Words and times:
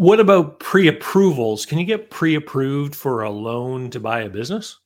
What 0.00 0.18
about 0.18 0.60
pre 0.60 0.88
approvals? 0.88 1.66
Can 1.66 1.78
you 1.78 1.84
get 1.84 2.08
pre 2.08 2.34
approved 2.34 2.94
for 2.94 3.22
a 3.22 3.28
loan 3.28 3.90
to 3.90 4.00
buy 4.00 4.20
a 4.20 4.30
business? 4.30 4.78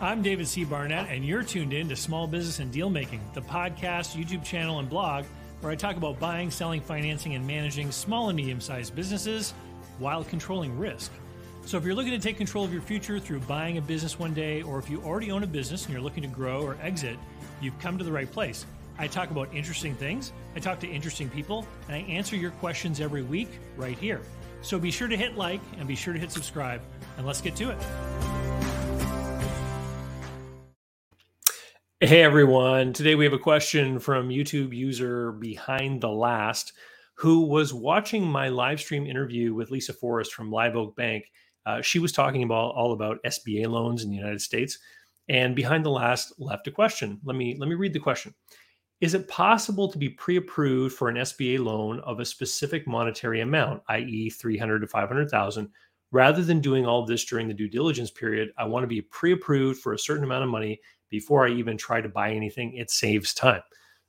I'm 0.00 0.22
David 0.22 0.46
C. 0.46 0.62
Barnett, 0.62 1.08
and 1.10 1.24
you're 1.24 1.42
tuned 1.42 1.72
in 1.72 1.88
to 1.88 1.96
Small 1.96 2.28
Business 2.28 2.60
and 2.60 2.70
Deal 2.70 2.90
Making, 2.90 3.20
the 3.34 3.40
podcast, 3.40 4.14
YouTube 4.14 4.44
channel, 4.44 4.78
and 4.78 4.88
blog 4.88 5.24
where 5.62 5.72
I 5.72 5.74
talk 5.74 5.96
about 5.96 6.20
buying, 6.20 6.48
selling, 6.48 6.80
financing, 6.80 7.34
and 7.34 7.44
managing 7.44 7.90
small 7.90 8.28
and 8.28 8.36
medium 8.36 8.60
sized 8.60 8.94
businesses 8.94 9.52
while 9.98 10.22
controlling 10.22 10.78
risk. 10.78 11.10
So, 11.66 11.76
if 11.76 11.84
you're 11.84 11.96
looking 11.96 12.12
to 12.12 12.20
take 12.20 12.36
control 12.36 12.64
of 12.64 12.72
your 12.72 12.82
future 12.82 13.18
through 13.18 13.40
buying 13.40 13.78
a 13.78 13.82
business 13.82 14.16
one 14.16 14.32
day, 14.32 14.62
or 14.62 14.78
if 14.78 14.88
you 14.88 15.02
already 15.02 15.32
own 15.32 15.42
a 15.42 15.48
business 15.48 15.86
and 15.86 15.92
you're 15.92 16.02
looking 16.02 16.22
to 16.22 16.28
grow 16.28 16.62
or 16.62 16.76
exit, 16.80 17.18
you've 17.60 17.80
come 17.80 17.98
to 17.98 18.04
the 18.04 18.12
right 18.12 18.30
place. 18.30 18.64
I 19.00 19.06
talk 19.06 19.30
about 19.30 19.54
interesting 19.54 19.94
things, 19.94 20.32
I 20.56 20.58
talk 20.58 20.80
to 20.80 20.88
interesting 20.88 21.28
people, 21.28 21.64
and 21.86 21.94
I 21.94 22.00
answer 22.10 22.34
your 22.34 22.50
questions 22.50 23.00
every 23.00 23.22
week 23.22 23.48
right 23.76 23.96
here. 23.96 24.20
So 24.60 24.78
be 24.78 24.90
sure 24.90 25.06
to 25.06 25.16
hit 25.16 25.36
like 25.36 25.60
and 25.78 25.86
be 25.86 25.94
sure 25.94 26.12
to 26.12 26.18
hit 26.18 26.32
subscribe, 26.32 26.80
and 27.16 27.24
let's 27.24 27.40
get 27.40 27.54
to 27.56 27.70
it. 27.70 27.78
Hey 32.00 32.22
everyone, 32.22 32.92
today 32.92 33.14
we 33.14 33.24
have 33.24 33.32
a 33.32 33.38
question 33.38 34.00
from 34.00 34.30
YouTube 34.30 34.74
user 34.74 35.32
Behind 35.32 36.00
the 36.00 36.08
Last 36.08 36.72
who 37.14 37.42
was 37.42 37.74
watching 37.74 38.24
my 38.24 38.48
live 38.48 38.78
stream 38.80 39.04
interview 39.04 39.52
with 39.52 39.72
Lisa 39.72 39.92
Forrest 39.92 40.32
from 40.32 40.52
Live 40.52 40.76
Oak 40.76 40.94
Bank. 40.94 41.24
Uh, 41.66 41.82
she 41.82 41.98
was 41.98 42.12
talking 42.12 42.44
about 42.44 42.74
all 42.76 42.92
about 42.92 43.18
SBA 43.24 43.66
loans 43.66 44.04
in 44.04 44.10
the 44.10 44.16
United 44.16 44.40
States, 44.40 44.78
and 45.28 45.56
Behind 45.56 45.84
the 45.84 45.90
Last 45.90 46.32
left 46.38 46.68
a 46.68 46.70
question. 46.70 47.20
Let 47.24 47.36
me 47.36 47.56
let 47.58 47.68
me 47.68 47.74
read 47.74 47.92
the 47.92 47.98
question. 47.98 48.34
Is 49.00 49.14
it 49.14 49.28
possible 49.28 49.88
to 49.88 49.98
be 49.98 50.08
pre-approved 50.08 50.96
for 50.96 51.08
an 51.08 51.16
SBA 51.16 51.64
loan 51.64 52.00
of 52.00 52.18
a 52.18 52.24
specific 52.24 52.86
monetary 52.86 53.40
amount, 53.42 53.82
i.e., 53.90 54.28
300 54.28 54.80
to 54.80 54.88
500,000, 54.88 55.68
rather 56.10 56.42
than 56.42 56.60
doing 56.60 56.84
all 56.84 57.06
this 57.06 57.24
during 57.24 57.46
the 57.46 57.54
due 57.54 57.68
diligence 57.68 58.10
period? 58.10 58.50
I 58.58 58.64
want 58.64 58.82
to 58.82 58.88
be 58.88 59.02
pre-approved 59.02 59.80
for 59.80 59.92
a 59.92 59.98
certain 59.98 60.24
amount 60.24 60.42
of 60.42 60.50
money 60.50 60.80
before 61.10 61.46
I 61.46 61.52
even 61.52 61.76
try 61.76 62.00
to 62.00 62.08
buy 62.08 62.32
anything. 62.32 62.74
It 62.74 62.90
saves 62.90 63.32
time. 63.32 63.62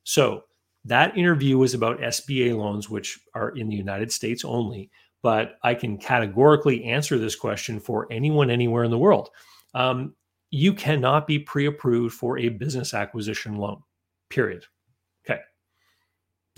So 0.06 0.46
that 0.86 1.16
interview 1.16 1.60
was 1.60 1.76
about 1.76 2.00
SBA 2.00 2.58
loans, 2.58 2.90
which 2.90 3.20
are 3.36 3.50
in 3.50 3.70
the 3.70 3.76
United 3.76 4.12
States 4.12 4.44
only. 4.44 4.90
But 5.22 5.60
I 5.62 5.76
can 5.76 5.98
categorically 5.98 6.86
answer 6.86 7.20
this 7.20 7.36
question 7.36 7.80
for 7.80 8.08
anyone 8.10 8.50
anywhere 8.50 8.86
in 8.86 8.92
the 8.92 8.98
world. 8.98 9.30
Um, 9.76 10.16
you 10.50 10.74
cannot 10.74 11.28
be 11.28 11.38
pre-approved 11.38 12.16
for 12.16 12.40
a 12.40 12.50
business 12.50 12.96
acquisition 12.96 13.58
loan. 13.58 13.84
Period. 14.30 14.66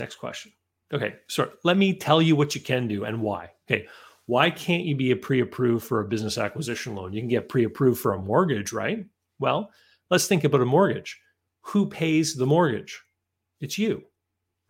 Next 0.02 0.16
question. 0.16 0.52
Okay, 0.92 1.18
so 1.28 1.52
let 1.64 1.78
me 1.78 1.94
tell 1.94 2.24
you 2.24 2.36
what 2.36 2.56
you 2.56 2.60
can 2.60 2.88
do 2.88 3.04
and 3.06 3.22
why. 3.22 3.52
Okay, 3.70 3.86
why 4.26 4.50
can't 4.50 4.84
you 4.84 4.96
be 4.96 5.12
a 5.12 5.16
pre-approved 5.16 5.86
for 5.86 6.00
a 6.00 6.08
business 6.08 6.40
acquisition 6.40 6.96
loan? 6.96 7.14
You 7.14 7.22
can 7.22 7.30
get 7.30 7.50
pre-approved 7.50 8.02
for 8.02 8.14
a 8.14 8.20
mortgage, 8.20 8.74
right? 8.74 9.06
Well, 9.38 9.70
let's 10.10 10.26
think 10.26 10.44
about 10.44 10.62
a 10.62 10.66
mortgage. 10.66 11.20
Who 11.62 11.86
pays 11.86 12.34
the 12.34 12.48
mortgage? 12.48 13.00
It's 13.60 13.78
you, 13.78 14.02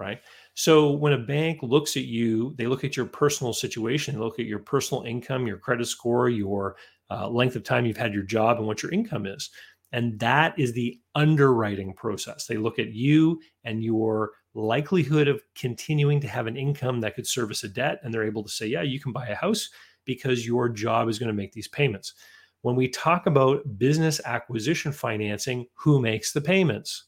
right? 0.02 0.19
So 0.53 0.91
when 0.91 1.13
a 1.13 1.17
bank 1.17 1.59
looks 1.63 1.95
at 1.95 2.03
you, 2.03 2.53
they 2.57 2.67
look 2.67 2.83
at 2.83 2.97
your 2.97 3.05
personal 3.05 3.53
situation, 3.53 4.13
they 4.15 4.19
look 4.19 4.37
at 4.37 4.45
your 4.45 4.59
personal 4.59 5.03
income, 5.03 5.47
your 5.47 5.59
credit 5.59 5.87
score, 5.87 6.27
your 6.27 6.75
uh, 7.09 7.29
length 7.29 7.55
of 7.55 7.63
time 7.63 7.85
you've 7.85 7.95
had 7.95 8.13
your 8.13 8.23
job, 8.23 8.57
and 8.57 8.67
what 8.67 8.83
your 8.83 8.91
income 8.91 9.25
is. 9.25 9.49
And 9.93 10.19
that 10.19 10.59
is 10.59 10.73
the 10.73 10.99
underwriting 11.15 11.93
process. 11.93 12.47
They 12.47 12.57
look 12.57 12.79
at 12.79 12.93
you 12.93 13.39
and 13.63 13.81
your 13.81 14.31
likelihood 14.53 15.27
of 15.27 15.41
continuing 15.55 16.19
to 16.21 16.27
have 16.27 16.47
an 16.47 16.57
income 16.57 16.99
that 17.02 17.16
could 17.16 17.27
service 17.27 17.63
a 17.63 17.69
debt. 17.69 17.99
And 18.03 18.13
they're 18.13 18.25
able 18.25 18.44
to 18.44 18.49
say, 18.49 18.67
yeah, 18.67 18.81
you 18.81 18.99
can 18.99 19.11
buy 19.11 19.27
a 19.27 19.35
house 19.35 19.69
because 20.05 20.45
your 20.45 20.67
job 20.69 21.09
is 21.09 21.19
going 21.19 21.27
to 21.27 21.33
make 21.33 21.53
these 21.53 21.67
payments. 21.67 22.13
When 22.61 22.76
we 22.76 22.87
talk 22.87 23.26
about 23.26 23.77
business 23.77 24.21
acquisition 24.26 24.92
financing, 24.92 25.65
who 25.73 25.99
makes 26.02 26.31
the 26.31 26.42
payments? 26.42 27.05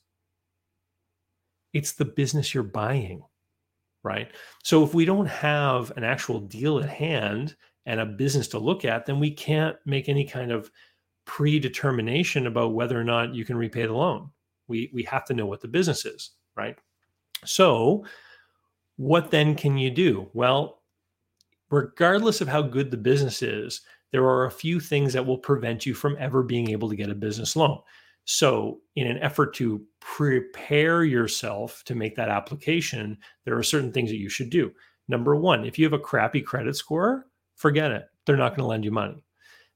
It's 1.74 1.94
the 1.94 2.06
business 2.06 2.54
you're 2.54 2.64
buying, 2.64 3.24
right? 4.04 4.32
So 4.64 4.84
if 4.84 4.94
we 4.94 5.06
don't 5.06 5.28
have 5.28 5.92
an 5.98 6.04
actual 6.04 6.40
deal 6.40 6.80
at 6.80 6.90
hand 6.90 7.56
and 7.86 8.00
a 8.00 8.06
business 8.06 8.48
to 8.50 8.60
look 8.60 8.86
at, 8.86 9.06
then 9.06 9.20
we 9.20 9.32
can't 9.32 9.76
make 9.86 10.08
any 10.08 10.26
kind 10.26 10.52
of 10.52 10.72
predetermination 11.26 12.48
about 12.48 12.74
whether 12.74 13.00
or 13.00 13.04
not 13.04 13.34
you 13.34 13.46
can 13.46 13.58
repay 13.58 13.86
the 13.86 13.94
loan. 13.94 14.30
We 14.68 14.90
we 14.94 15.04
have 15.04 15.26
to 15.26 15.34
know 15.34 15.46
what 15.46 15.62
the 15.62 15.68
business 15.68 16.06
is, 16.06 16.32
right? 16.56 16.78
So, 17.46 18.06
what 18.98 19.32
then 19.32 19.56
can 19.56 19.78
you 19.78 19.90
do? 19.90 20.30
Well, 20.34 20.82
regardless 21.70 22.42
of 22.42 22.48
how 22.48 22.62
good 22.62 22.92
the 22.92 22.98
business 22.98 23.42
is, 23.42 23.82
there 24.12 24.26
are 24.26 24.46
a 24.46 24.52
few 24.52 24.80
things 24.80 25.14
that 25.14 25.26
will 25.26 25.38
prevent 25.38 25.86
you 25.86 25.94
from 25.94 26.16
ever 26.20 26.44
being 26.44 26.70
able 26.70 26.90
to 26.90 26.96
get 26.96 27.10
a 27.10 27.16
business 27.16 27.56
loan. 27.56 27.80
So, 28.26 28.80
in 28.96 29.08
an 29.08 29.18
effort 29.18 29.54
to 29.56 29.84
prepare 30.00 31.04
yourself 31.04 31.84
to 31.86 31.96
make 31.96 32.16
that 32.16 32.30
application, 32.30 33.18
there 33.46 33.58
are 33.58 33.64
certain 33.64 33.92
things 33.92 34.10
that 34.10 34.18
you 34.18 34.30
should 34.30 34.50
do. 34.50 34.72
Number 35.08 35.36
one, 35.36 35.66
if 35.66 35.78
you 35.78 35.86
have 35.86 35.94
a 35.94 36.00
crappy 36.00 36.42
credit 36.42 36.76
score, 36.76 37.28
forget 37.56 37.92
it. 37.92 38.06
They're 38.26 38.38
not 38.38 38.52
going 38.52 38.64
to 38.64 38.68
lend 38.68 38.86
you 38.86 38.92
money 38.92 39.24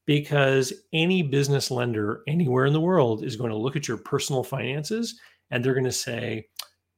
because 0.06 0.72
any 0.94 1.22
business 1.22 1.70
lender 1.70 2.22
anywhere 2.28 2.66
in 2.66 2.74
the 2.74 2.82
world 2.82 3.24
is 3.24 3.36
going 3.36 3.52
to 3.52 3.58
look 3.58 3.76
at 3.76 3.88
your 3.88 3.98
personal 3.98 4.44
finances 4.44 5.20
and 5.52 5.64
they're 5.64 5.74
going 5.74 5.84
to 5.84 5.92
say, 5.92 6.48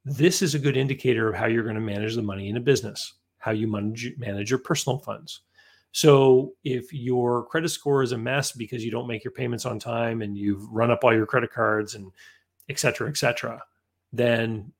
this 0.04 0.42
is 0.42 0.54
a 0.54 0.58
good 0.58 0.76
indicator 0.76 1.28
of 1.28 1.34
how 1.34 1.46
you're 1.46 1.62
going 1.62 1.74
to 1.74 1.80
manage 1.80 2.14
the 2.14 2.22
money 2.22 2.48
in 2.48 2.56
a 2.56 2.60
business, 2.60 3.14
how 3.38 3.50
you 3.50 3.66
manage, 3.66 4.12
manage 4.16 4.50
your 4.50 4.58
personal 4.58 4.98
funds. 4.98 5.40
So 5.92 6.52
if 6.64 6.92
your 6.92 7.44
credit 7.46 7.68
score 7.70 8.02
is 8.02 8.12
a 8.12 8.18
mess 8.18 8.52
because 8.52 8.84
you 8.84 8.90
don't 8.90 9.08
make 9.08 9.24
your 9.24 9.32
payments 9.32 9.66
on 9.66 9.78
time 9.78 10.22
and 10.22 10.36
you've 10.36 10.70
run 10.70 10.90
up 10.90 11.02
all 11.02 11.14
your 11.14 11.26
credit 11.26 11.52
cards 11.52 11.94
and 11.94 12.12
et 12.68 12.78
cetera, 12.78 13.08
et 13.08 13.16
cetera, 13.16 13.60
then 14.12 14.72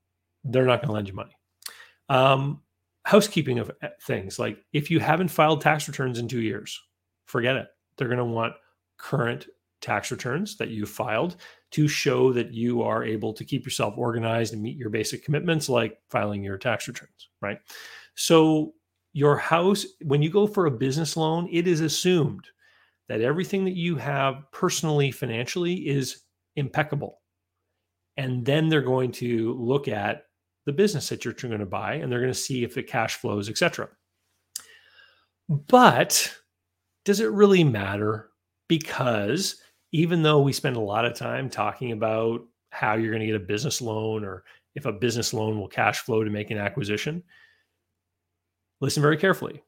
they're 0.44 0.64
not 0.64 0.80
going 0.80 0.88
to 0.88 0.94
lend 0.94 1.08
you 1.08 1.14
money. 1.14 1.36
Um, 2.08 2.62
housekeeping 3.04 3.58
of 3.58 3.70
eh, 3.82 3.88
things 4.02 4.38
like 4.38 4.64
if 4.72 4.90
you 4.90 5.00
haven't 5.00 5.28
filed 5.28 5.60
tax 5.60 5.88
returns 5.88 6.18
in 6.18 6.28
two 6.28 6.40
years, 6.40 6.80
forget 7.26 7.56
it. 7.56 7.68
They're 7.96 8.08
going 8.08 8.18
to 8.18 8.24
want 8.24 8.54
current 8.96 9.46
tax 9.80 10.10
returns 10.10 10.56
that 10.58 10.68
you 10.68 10.86
filed 10.86 11.36
to 11.72 11.86
show 11.86 12.32
that 12.32 12.52
you 12.52 12.82
are 12.82 13.04
able 13.04 13.32
to 13.32 13.44
keep 13.44 13.64
yourself 13.64 13.94
organized 13.96 14.52
and 14.52 14.62
meet 14.62 14.76
your 14.76 14.90
basic 14.90 15.24
commitments 15.24 15.68
like 15.68 15.98
filing 16.08 16.42
your 16.42 16.58
tax 16.58 16.88
returns, 16.88 17.28
right? 17.40 17.58
So 18.14 18.74
your 19.12 19.36
house 19.36 19.86
when 20.02 20.22
you 20.22 20.30
go 20.30 20.46
for 20.46 20.66
a 20.66 20.70
business 20.70 21.16
loan, 21.16 21.48
it 21.50 21.66
is 21.66 21.80
assumed 21.80 22.44
that 23.08 23.20
everything 23.20 23.64
that 23.64 23.76
you 23.76 23.96
have 23.96 24.44
personally 24.52 25.10
financially 25.10 25.74
is 25.88 26.22
impeccable. 26.56 27.20
And 28.16 28.44
then 28.44 28.68
they're 28.68 28.82
going 28.82 29.12
to 29.12 29.54
look 29.54 29.88
at 29.88 30.24
the 30.66 30.72
business 30.72 31.08
that 31.08 31.24
you're 31.24 31.34
going 31.34 31.58
to 31.58 31.66
buy 31.66 31.94
and 31.94 32.10
they're 32.10 32.20
going 32.20 32.32
to 32.32 32.38
see 32.38 32.62
if 32.62 32.76
it 32.76 32.86
cash 32.86 33.16
flows, 33.16 33.48
etc. 33.48 33.88
But 35.48 36.32
does 37.04 37.20
it 37.20 37.30
really 37.32 37.64
matter? 37.64 38.30
Because 38.68 39.60
even 39.92 40.22
though 40.22 40.40
we 40.40 40.52
spend 40.52 40.76
a 40.76 40.80
lot 40.80 41.04
of 41.04 41.14
time 41.14 41.50
talking 41.50 41.92
about 41.92 42.42
how 42.70 42.94
you're 42.94 43.10
going 43.10 43.20
to 43.20 43.26
get 43.26 43.36
a 43.36 43.40
business 43.40 43.80
loan 43.80 44.24
or 44.24 44.44
if 44.74 44.86
a 44.86 44.92
business 44.92 45.34
loan 45.34 45.58
will 45.58 45.68
cash 45.68 46.00
flow 46.00 46.22
to 46.22 46.30
make 46.30 46.50
an 46.50 46.58
acquisition, 46.58 47.22
listen 48.80 49.02
very 49.02 49.16
carefully. 49.16 49.62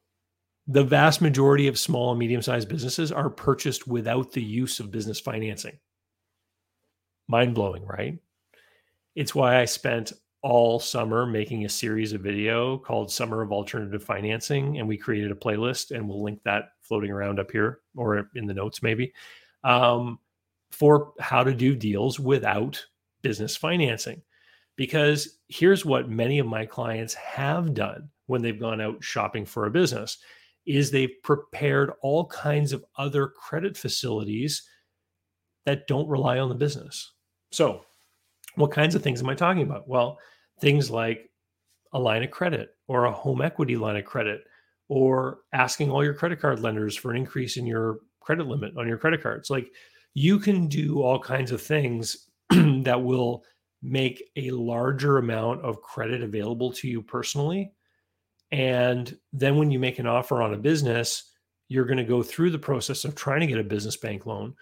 The 0.67 0.83
vast 0.83 1.21
majority 1.21 1.67
of 1.67 1.77
small 1.77 2.11
and 2.11 2.19
medium 2.19 2.41
sized 2.41 2.69
businesses 2.69 3.11
are 3.11 3.29
purchased 3.29 3.85
without 3.85 4.31
the 4.31 4.41
use 4.41 4.79
of 4.79 4.91
business 4.91 5.19
financing. 5.19 5.77
Mind 7.27 7.53
blowing, 7.53 7.85
right? 7.85 8.17
It's 9.15 9.35
why 9.35 9.59
I 9.59 9.65
spent 9.65 10.13
all 10.41 10.79
summer 10.79 11.25
making 11.25 11.65
a 11.65 11.69
series 11.69 12.13
of 12.13 12.21
video 12.21 12.77
called 12.77 13.11
Summer 13.11 13.41
of 13.41 13.51
Alternative 13.51 14.03
Financing. 14.03 14.77
And 14.77 14.87
we 14.87 14.97
created 14.97 15.31
a 15.31 15.35
playlist, 15.35 15.91
and 15.91 16.07
we'll 16.07 16.23
link 16.23 16.41
that 16.43 16.71
floating 16.81 17.11
around 17.11 17.39
up 17.39 17.51
here 17.51 17.79
or 17.95 18.29
in 18.35 18.45
the 18.45 18.53
notes, 18.53 18.81
maybe 18.81 19.13
um, 19.63 20.19
for 20.71 21.13
how 21.19 21.43
to 21.43 21.53
do 21.53 21.75
deals 21.75 22.19
without 22.19 22.83
business 23.21 23.55
financing. 23.55 24.21
Because 24.75 25.37
here's 25.47 25.85
what 25.85 26.09
many 26.09 26.39
of 26.39 26.47
my 26.47 26.65
clients 26.65 27.13
have 27.13 27.73
done 27.73 28.09
when 28.25 28.41
they've 28.41 28.59
gone 28.59 28.81
out 28.81 29.03
shopping 29.03 29.45
for 29.45 29.65
a 29.65 29.71
business 29.71 30.17
is 30.65 30.89
they've 30.89 31.21
prepared 31.23 31.91
all 32.01 32.25
kinds 32.25 32.73
of 32.73 32.83
other 32.97 33.27
credit 33.27 33.77
facilities 33.77 34.67
that 35.65 35.87
don't 35.87 36.07
rely 36.07 36.39
on 36.39 36.49
the 36.49 36.55
business. 36.55 37.13
So, 37.51 37.85
what 38.55 38.71
kinds 38.71 38.95
of 38.95 39.03
things 39.03 39.21
am 39.21 39.29
I 39.29 39.35
talking 39.35 39.63
about? 39.63 39.87
Well, 39.87 40.19
things 40.59 40.89
like 40.89 41.29
a 41.93 41.99
line 41.99 42.23
of 42.23 42.31
credit 42.31 42.75
or 42.87 43.05
a 43.05 43.11
home 43.11 43.41
equity 43.41 43.75
line 43.77 43.95
of 43.95 44.05
credit 44.05 44.43
or 44.89 45.39
asking 45.53 45.89
all 45.89 46.03
your 46.03 46.13
credit 46.13 46.39
card 46.39 46.59
lenders 46.59 46.95
for 46.95 47.11
an 47.11 47.17
increase 47.17 47.57
in 47.57 47.65
your 47.65 47.99
credit 48.23 48.43
mm-hmm. 48.43 48.51
limit 48.51 48.77
on 48.77 48.87
your 48.87 48.97
credit 48.97 49.21
cards. 49.23 49.49
Like 49.49 49.71
you 50.15 50.39
can 50.39 50.67
do 50.67 51.01
all 51.03 51.19
kinds 51.19 51.51
of 51.51 51.61
things 51.61 52.29
that 52.49 53.03
will 53.03 53.43
make 53.81 54.23
a 54.37 54.51
larger 54.51 55.17
amount 55.17 55.61
of 55.61 55.81
credit 55.81 56.23
available 56.23 56.71
to 56.73 56.87
you 56.87 57.01
personally 57.01 57.73
And 58.51 59.17
then 59.33 59.57
when 59.57 59.71
you 59.71 59.79
make 59.79 59.99
an 59.99 60.05
offer 60.07 60.41
on 60.41 60.53
a 60.53 60.57
business, 60.57 61.31
you're 61.69 61.85
going 61.85 61.97
to 61.97 62.03
go 62.03 62.21
through 62.21 62.51
the 62.51 62.59
process 62.59 63.03
of 63.03 63.15
trying 63.15 63.39
to 63.41 63.47
get 63.47 63.57
a 63.57 63.63
business 63.63 63.97
bank 63.97 64.27
loan. 64.27 64.53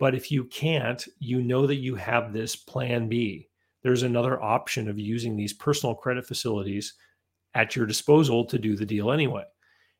But 0.00 0.16
if 0.16 0.32
you 0.32 0.44
can't, 0.44 1.06
you 1.20 1.40
know 1.40 1.66
that 1.66 1.76
you 1.76 1.94
have 1.94 2.32
this 2.32 2.56
plan 2.56 3.08
B. 3.08 3.48
There's 3.84 4.02
another 4.02 4.42
option 4.42 4.88
of 4.88 4.98
using 4.98 5.36
these 5.36 5.52
personal 5.52 5.94
credit 5.94 6.26
facilities 6.26 6.94
at 7.54 7.76
your 7.76 7.86
disposal 7.86 8.44
to 8.46 8.58
do 8.58 8.76
the 8.76 8.84
deal 8.84 9.12
anyway. 9.12 9.44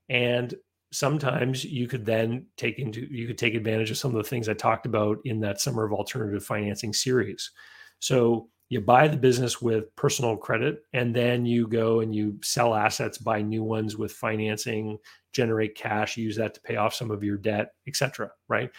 And 0.09 0.55
sometimes 0.97 1.63
you 1.63 1.87
could 1.87 2.07
then 2.07 2.47
take 2.57 2.79
into 2.79 3.07
you 3.11 3.27
could 3.27 3.37
take 3.37 3.55
advantage 3.55 3.91
of 3.91 3.99
some 3.99 4.17
of 4.17 4.17
the 4.17 4.29
things 4.29 4.49
I 4.49 4.55
talked 4.55 4.87
about 4.87 5.19
in 5.27 5.41
that 5.41 5.61
summer 5.61 5.85
of 5.85 5.93
alternative 5.93 6.43
financing 6.43 6.95
series. 6.95 7.51
So 7.99 8.49
you 8.71 8.81
buy 8.81 9.07
the 9.07 9.17
business 9.19 9.61
with 9.61 9.95
personal 9.95 10.39
credit 10.39 10.85
and 10.95 11.15
then 11.15 11.45
you 11.45 11.69
go 11.69 12.01
and 12.01 12.15
you 12.15 12.39
sell 12.43 12.75
assets 12.75 13.19
buy 13.19 13.43
new 13.43 13.63
ones 13.63 13.97
with 13.97 14.11
financing 14.11 14.99
generate 15.33 15.75
cash 15.75 16.17
use 16.17 16.35
that 16.37 16.55
to 16.55 16.61
pay 16.63 16.77
off 16.77 16.95
some 16.95 17.11
of 17.11 17.23
your 17.23 17.37
debt 17.37 17.75
etc 17.87 18.31
right? 18.49 18.71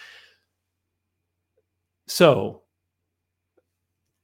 So 2.08 2.64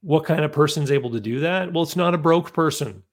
what 0.01 0.25
kind 0.25 0.43
of 0.43 0.51
person 0.51 0.81
is 0.83 0.91
able 0.91 1.11
to 1.11 1.19
do 1.19 1.41
that? 1.41 1.71
Well 1.71 1.83
it's 1.83 1.95
not 1.95 2.15
a 2.15 2.17
broke 2.17 2.53
person 2.53 3.03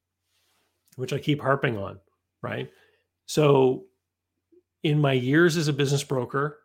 which 0.97 1.13
i 1.13 1.19
keep 1.19 1.43
harping 1.43 1.77
on 1.77 2.01
right? 2.43 2.71
So 3.27 3.85
in 4.83 5.01
my 5.01 5.13
years 5.13 5.57
as 5.57 5.69
a 5.69 5.73
business 5.73 6.05
broker 6.05 6.59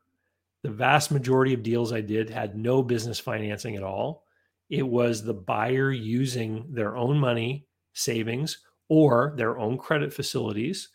the 0.64 0.72
vast 0.72 1.12
majority 1.12 1.54
of 1.54 1.64
deals 1.64 1.92
i 1.92 2.02
did 2.02 2.30
had 2.30 2.56
no 2.56 2.82
business 2.82 3.20
financing 3.20 3.76
at 3.76 3.84
all 3.84 4.26
it 4.70 4.88
was 4.88 5.24
the 5.24 5.34
buyer 5.34 5.92
using 5.92 6.66
their 6.70 6.98
own 6.98 7.20
money, 7.20 7.68
savings, 7.94 8.60
or 8.90 9.34
their 9.38 9.60
own 9.60 9.78
credit 9.78 10.14
facilities, 10.14 10.90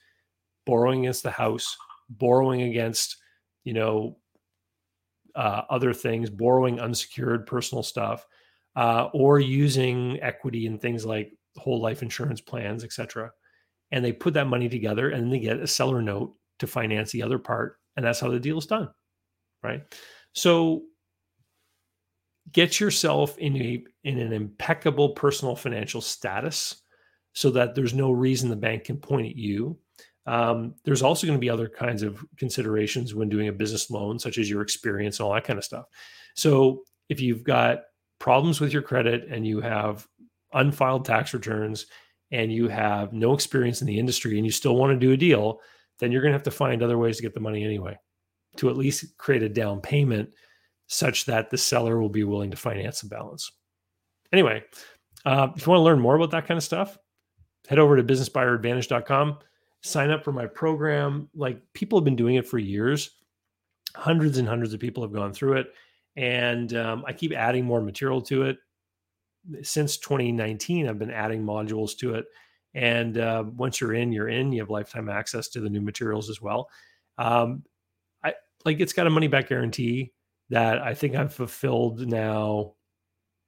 borrowing 0.67 1.01
against 1.01 1.23
the 1.23 1.31
house, 1.31 1.77
borrowing 2.09 2.63
against, 2.63 3.17
you 3.65 3.73
know, 3.73 4.17
uh, 5.37 5.63
other 5.71 5.93
things, 5.93 6.31
borrowing 6.31 6.81
unsecured 6.81 7.47
personal 7.47 7.83
stuff, 7.83 8.27
uh, 8.75 9.09
or 9.13 9.39
using 9.39 10.21
equity 10.21 10.67
in 10.67 10.79
things 10.79 11.07
like 11.07 11.33
whole 11.57 11.81
life 11.81 12.03
insurance 12.03 12.41
plans, 12.41 12.83
etc. 12.83 13.31
And 13.93 14.05
they 14.05 14.13
put 14.13 14.35
that 14.35 14.49
money 14.49 14.69
together, 14.69 15.11
and 15.11 15.23
then 15.23 15.31
they 15.31 15.39
get 15.39 15.61
a 15.61 15.67
seller 15.67 16.03
note 16.03 16.35
to 16.61 16.67
finance 16.67 17.13
the 17.13 17.23
other 17.23 17.39
part, 17.39 17.77
and 17.97 18.05
that's 18.05 18.21
how 18.21 18.31
the 18.31 18.41
deal 18.41 18.59
is 18.59 18.67
done, 18.67 18.89
right? 19.63 19.83
So 20.33 20.83
get 22.53 22.81
yourself 22.81 23.37
in 23.39 23.57
a 23.57 23.85
in 24.05 24.19
an 24.19 24.33
impeccable 24.33 25.11
personal 25.11 25.57
financial 25.57 26.01
status 26.01 26.83
so 27.33 27.51
that 27.51 27.75
there's 27.75 27.95
no 27.95 28.11
reason 28.11 28.49
the 28.49 28.57
bank 28.57 28.85
can 28.85 28.97
point 28.97 29.27
at 29.27 29.37
you 29.37 29.79
um, 30.27 30.75
there's 30.85 31.03
also 31.03 31.27
going 31.27 31.39
to 31.39 31.41
be 31.41 31.51
other 31.51 31.69
kinds 31.69 32.03
of 32.03 32.25
considerations 32.37 33.15
when 33.15 33.29
doing 33.29 33.49
a 33.49 33.53
business 33.53 33.91
loan 33.91 34.19
such 34.19 34.39
as 34.39 34.51
your 34.51 34.63
experience 34.63 35.19
and 35.19 35.27
all 35.27 35.35
that 35.35 35.45
kind 35.45 35.59
of 35.59 35.65
stuff 35.65 35.87
so 36.35 36.83
if 37.09 37.21
you've 37.21 37.45
got 37.45 37.83
problems 38.19 38.61
with 38.61 38.73
your 38.73 38.83
credit 38.83 39.27
and 39.29 39.47
you 39.47 39.61
have 39.61 40.07
unfiled 40.53 41.05
tax 41.05 41.33
returns 41.35 41.87
and 42.33 42.53
you 42.53 42.69
have 42.69 43.13
no 43.13 43.33
experience 43.33 43.81
in 43.81 43.87
the 43.87 43.99
industry 43.99 44.37
and 44.37 44.47
you 44.47 44.53
still 44.53 44.77
want 44.77 44.93
to 44.93 45.07
do 45.07 45.13
a 45.13 45.17
deal 45.17 45.61
then 46.01 46.11
you're 46.11 46.23
going 46.23 46.33
to 46.33 46.37
have 46.37 46.43
to 46.43 46.51
find 46.51 46.83
other 46.83 46.99
ways 46.99 47.17
to 47.17 47.23
get 47.23 47.35
the 47.35 47.41
money 47.41 47.65
anyway 47.65 47.97
to 48.57 48.69
at 48.69 48.77
least 48.77 49.17
create 49.17 49.43
a 49.43 49.49
down 49.49 49.81
payment 49.81 50.31
such 50.87 51.25
that 51.27 51.51
the 51.51 51.59
seller 51.59 52.01
will 52.01 52.09
be 52.09 52.25
willing 52.25 52.51
to 52.51 52.57
finance 52.57 53.01
the 53.01 53.09
balance. 53.09 53.51
Anyway, 54.33 54.63
uh, 55.25 55.49
if 55.57 55.67
you 55.67 55.71
want 55.71 55.79
to 55.79 55.85
learn 55.85 56.01
more 56.01 56.17
about 56.17 56.31
that 56.33 56.47
kind 56.47 56.59
of 56.59 56.65
stuff, 56.65 56.99
head 57.69 57.79
over 57.79 57.97
to 57.97 58.03
businessbuyeradvantage.com, 58.03 59.39
sign 59.83 60.11
up 60.11 60.25
for 60.25 60.33
my 60.33 60.47
program. 60.47 61.29
Like 61.35 61.61
people 61.75 61.99
have 61.99 62.05
been 62.05 62.17
doing 62.17 62.35
it 62.37 62.49
for 62.49 62.59
years. 62.59 63.11
Hundreds 63.95 64.39
and 64.39 64.49
hundreds 64.49 64.73
of 64.73 64.81
people 64.81 65.03
have 65.03 65.13
gone 65.13 65.33
through 65.33 65.55
it. 65.55 65.69
And 66.17 66.75
um, 66.75 67.05
I 67.07 67.13
keep 67.13 67.33
adding 67.33 67.65
more 67.65 67.81
material 67.81 68.21
to 68.23 68.43
it. 68.43 68.59
Since 69.63 69.99
2019, 69.99 70.89
I've 70.89 70.99
been 70.99 71.11
adding 71.11 71.43
modules 71.43 71.97
to 71.99 72.15
it. 72.15 72.27
And 72.75 73.19
uh, 73.19 73.45
once 73.57 73.81
you're 73.81 73.95
in, 73.95 74.13
you're 74.13 74.29
in. 74.29 74.53
You 74.53 74.61
have 74.61 74.71
lifetime 74.71 75.09
access 75.09 75.49
to 75.49 75.61
the 75.61 75.71
new 75.71 75.81
materials 75.81 76.31
as 76.31 76.41
well. 76.41 76.69
Um, 77.19 77.65
I 78.23 78.35
like 78.65 78.81
it's 78.81 78.93
got 78.93 79.07
a 79.07 79.11
money 79.11 79.29
back 79.29 79.49
guarantee 79.49 80.13
that 80.51 80.79
I 80.79 80.95
think 80.95 81.15
I've 81.15 81.35
fulfilled 81.35 82.07
now 82.07 82.75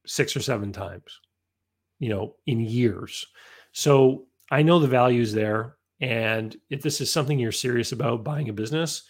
six 0.07 0.37
or 0.37 0.41
seven 0.41 0.73
times, 0.73 1.21
you 1.99 2.09
know, 2.09 2.35
in 2.47 2.61
years. 2.61 3.27
So 3.73 4.27
I 4.51 4.63
know 4.63 4.79
the 4.79 4.89
value 4.89 5.23
is 5.23 5.33
there. 5.33 5.77
And 6.01 6.57
if 6.69 6.83
this 6.83 7.01
is 7.01 7.13
something 7.13 7.39
you're 7.39 7.53
serious 7.53 7.93
about 7.93 8.25
buying 8.25 8.49
a 8.49 8.53
business, 8.53 9.05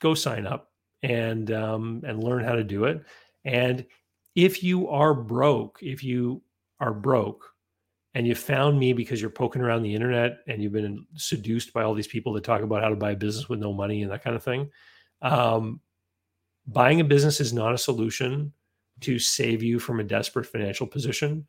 go 0.00 0.14
sign 0.14 0.46
up 0.46 0.70
and 1.02 1.50
um, 1.52 2.02
and 2.06 2.22
learn 2.22 2.44
how 2.44 2.52
to 2.52 2.64
do 2.64 2.84
it. 2.84 3.02
And 3.44 3.86
if 4.34 4.62
you 4.62 4.88
are 4.88 5.14
broke, 5.14 5.78
if 5.80 6.04
you 6.04 6.42
are 6.80 6.92
broke 6.92 7.44
and 8.14 8.26
you 8.26 8.34
found 8.34 8.78
me 8.78 8.92
because 8.92 9.20
you're 9.20 9.30
poking 9.30 9.62
around 9.62 9.82
the 9.82 9.94
internet 9.94 10.38
and 10.46 10.62
you've 10.62 10.72
been 10.72 11.06
seduced 11.14 11.72
by 11.72 11.82
all 11.82 11.94
these 11.94 12.06
people 12.06 12.32
that 12.32 12.44
talk 12.44 12.62
about 12.62 12.82
how 12.82 12.88
to 12.88 12.96
buy 12.96 13.12
a 13.12 13.16
business 13.16 13.48
with 13.48 13.60
no 13.60 13.72
money 13.72 14.02
and 14.02 14.10
that 14.10 14.24
kind 14.24 14.34
of 14.34 14.42
thing, 14.42 14.70
um, 15.22 15.80
buying 16.66 17.00
a 17.00 17.04
business 17.04 17.40
is 17.40 17.52
not 17.52 17.74
a 17.74 17.78
solution 17.78 18.52
to 19.00 19.18
save 19.18 19.62
you 19.62 19.78
from 19.78 20.00
a 20.00 20.04
desperate 20.04 20.46
financial 20.46 20.86
position. 20.86 21.46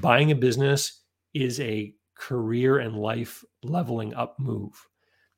Buying 0.00 0.30
a 0.30 0.36
business 0.36 1.02
is 1.34 1.60
a 1.60 1.94
career 2.14 2.78
and 2.78 2.96
life 2.96 3.44
leveling 3.62 4.14
up 4.14 4.38
move. 4.38 4.86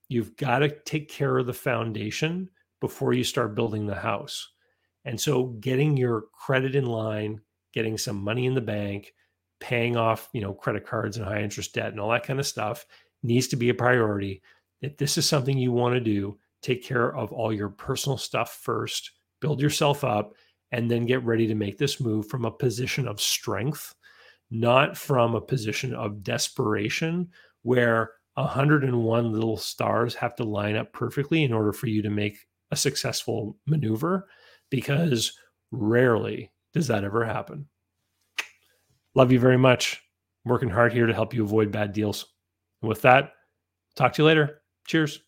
You've 0.08 0.36
got 0.36 0.60
to 0.60 0.68
take 0.84 1.08
care 1.08 1.38
of 1.38 1.46
the 1.46 1.52
foundation 1.52 2.48
before 2.80 3.12
you 3.12 3.24
start 3.24 3.54
building 3.54 3.86
the 3.86 3.94
house. 3.94 4.48
And 5.04 5.20
so 5.20 5.44
getting 5.60 5.96
your 5.96 6.24
credit 6.32 6.74
in 6.74 6.86
line, 6.86 7.40
getting 7.72 7.98
some 7.98 8.16
money 8.16 8.46
in 8.46 8.54
the 8.54 8.60
bank, 8.60 9.12
paying 9.60 9.96
off, 9.96 10.28
you 10.32 10.40
know, 10.40 10.54
credit 10.54 10.86
cards 10.86 11.16
and 11.16 11.26
high 11.26 11.42
interest 11.42 11.74
debt 11.74 11.90
and 11.92 12.00
all 12.00 12.10
that 12.10 12.24
kind 12.24 12.38
of 12.38 12.46
stuff 12.46 12.86
needs 13.22 13.48
to 13.48 13.56
be 13.56 13.68
a 13.68 13.74
priority. 13.74 14.42
If 14.80 14.96
this 14.96 15.18
is 15.18 15.28
something 15.28 15.58
you 15.58 15.72
want 15.72 15.94
to 15.94 16.00
do, 16.00 16.38
take 16.62 16.84
care 16.84 17.14
of 17.16 17.32
all 17.32 17.52
your 17.52 17.68
personal 17.68 18.18
stuff 18.18 18.60
first 18.62 19.12
build 19.40 19.60
yourself 19.60 20.04
up, 20.04 20.34
and 20.72 20.90
then 20.90 21.06
get 21.06 21.24
ready 21.24 21.46
to 21.46 21.54
make 21.54 21.78
this 21.78 22.00
move 22.00 22.26
from 22.28 22.44
a 22.44 22.50
position 22.50 23.08
of 23.08 23.20
strength, 23.20 23.94
not 24.50 24.96
from 24.96 25.34
a 25.34 25.40
position 25.40 25.94
of 25.94 26.22
desperation 26.22 27.28
where 27.62 28.12
101 28.34 29.32
little 29.32 29.56
stars 29.56 30.14
have 30.14 30.36
to 30.36 30.44
line 30.44 30.76
up 30.76 30.92
perfectly 30.92 31.42
in 31.44 31.52
order 31.52 31.72
for 31.72 31.86
you 31.86 32.02
to 32.02 32.10
make 32.10 32.38
a 32.70 32.76
successful 32.76 33.56
maneuver, 33.66 34.28
because 34.70 35.32
rarely 35.70 36.50
does 36.74 36.86
that 36.86 37.04
ever 37.04 37.24
happen. 37.24 37.66
Love 39.14 39.32
you 39.32 39.40
very 39.40 39.58
much. 39.58 40.02
working 40.44 40.70
hard 40.70 40.92
here 40.92 41.06
to 41.06 41.12
help 41.12 41.34
you 41.34 41.44
avoid 41.44 41.70
bad 41.70 41.92
deals. 41.92 42.26
And 42.80 42.88
with 42.88 43.02
that, 43.02 43.32
talk 43.96 44.14
to 44.14 44.22
you 44.22 44.26
later. 44.26 44.62
Cheers. 44.86 45.20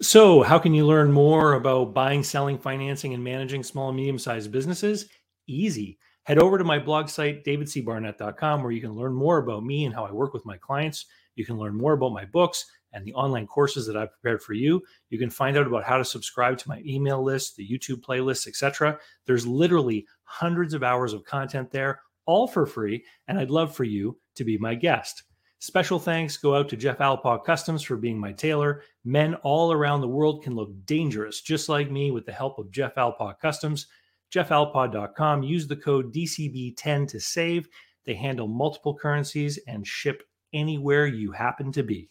So, 0.00 0.42
how 0.42 0.58
can 0.58 0.74
you 0.74 0.86
learn 0.86 1.12
more 1.12 1.54
about 1.54 1.94
buying, 1.94 2.22
selling, 2.22 2.58
financing, 2.58 3.14
and 3.14 3.22
managing 3.22 3.62
small 3.62 3.88
and 3.88 3.96
medium 3.96 4.18
sized 4.18 4.50
businesses? 4.50 5.06
Easy. 5.46 5.98
Head 6.24 6.38
over 6.38 6.56
to 6.56 6.64
my 6.64 6.78
blog 6.78 7.08
site, 7.08 7.44
davidcbarnett.com, 7.44 8.62
where 8.62 8.72
you 8.72 8.80
can 8.80 8.94
learn 8.94 9.12
more 9.12 9.38
about 9.38 9.64
me 9.64 9.84
and 9.84 9.94
how 9.94 10.04
I 10.04 10.12
work 10.12 10.32
with 10.32 10.46
my 10.46 10.56
clients. 10.56 11.06
You 11.36 11.44
can 11.44 11.58
learn 11.58 11.76
more 11.76 11.92
about 11.92 12.12
my 12.12 12.24
books 12.24 12.64
and 12.94 13.04
the 13.04 13.12
online 13.14 13.46
courses 13.46 13.86
that 13.86 13.96
I've 13.96 14.12
prepared 14.12 14.42
for 14.42 14.54
you. 14.54 14.82
You 15.10 15.18
can 15.18 15.28
find 15.28 15.56
out 15.56 15.66
about 15.66 15.84
how 15.84 15.98
to 15.98 16.04
subscribe 16.04 16.56
to 16.58 16.68
my 16.68 16.80
email 16.86 17.22
list, 17.22 17.56
the 17.56 17.68
YouTube 17.68 18.00
playlists, 18.00 18.46
etc. 18.48 18.98
There's 19.26 19.46
literally 19.46 20.06
hundreds 20.22 20.74
of 20.74 20.82
hours 20.82 21.12
of 21.12 21.24
content 21.24 21.70
there, 21.70 22.00
all 22.26 22.46
for 22.46 22.66
free, 22.66 23.04
and 23.28 23.38
I'd 23.38 23.50
love 23.50 23.74
for 23.74 23.84
you 23.84 24.18
to 24.36 24.44
be 24.44 24.58
my 24.58 24.74
guest. 24.74 25.22
Special 25.58 25.98
thanks 25.98 26.36
go 26.36 26.54
out 26.54 26.68
to 26.68 26.76
Jeff 26.76 26.98
Alpaw 26.98 27.42
Customs 27.42 27.82
for 27.82 27.96
being 27.96 28.18
my 28.18 28.32
tailor. 28.32 28.82
Men 29.04 29.34
all 29.36 29.72
around 29.72 30.02
the 30.02 30.08
world 30.08 30.42
can 30.42 30.54
look 30.54 30.70
dangerous 30.84 31.40
just 31.40 31.70
like 31.70 31.90
me 31.90 32.10
with 32.10 32.26
the 32.26 32.32
help 32.32 32.58
of 32.58 32.70
Jeff 32.70 32.96
Alpaw 32.96 33.38
Customs. 33.40 33.86
JeffAlpaw.com. 34.30 35.42
Use 35.42 35.66
the 35.66 35.76
code 35.76 36.12
DCB10 36.12 37.08
to 37.08 37.18
save. 37.20 37.68
They 38.04 38.14
handle 38.14 38.46
multiple 38.46 38.94
currencies 38.94 39.58
and 39.66 39.86
ship 39.86 40.22
anywhere 40.52 41.06
you 41.06 41.32
happen 41.32 41.72
to 41.72 41.82
be. 41.82 42.10